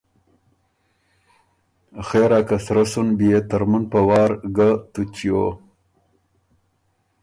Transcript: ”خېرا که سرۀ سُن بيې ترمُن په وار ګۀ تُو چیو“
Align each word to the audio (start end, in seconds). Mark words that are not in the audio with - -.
”خېرا 2.07 2.39
که 2.47 2.57
سرۀ 2.65 2.83
سُن 2.91 3.07
بيې 3.17 3.39
ترمُن 3.49 3.83
په 3.91 3.99
وار 4.07 4.31
ګۀ 4.55 4.69
تُو 4.91 5.01
چیو“ 5.15 5.43